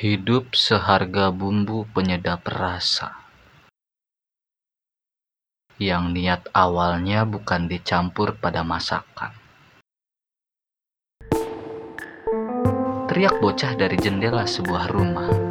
[0.00, 3.20] Hidup seharga bumbu penyedap rasa
[5.76, 9.36] yang niat awalnya bukan dicampur pada masakan.
[13.12, 15.49] Teriak bocah dari jendela sebuah rumah.